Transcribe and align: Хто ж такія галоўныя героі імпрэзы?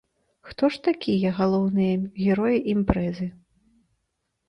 Хто 0.51 0.69
ж 0.75 0.81
такія 0.87 1.33
галоўныя 1.41 1.93
героі 2.25 2.65
імпрэзы? 2.77 3.33